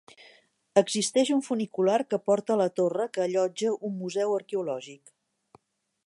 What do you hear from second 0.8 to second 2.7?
Existeix un funicular que porta a la